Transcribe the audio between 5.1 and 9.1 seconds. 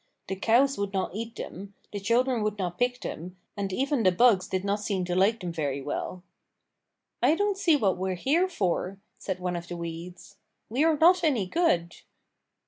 like them very well. "I don't see what we're here for,"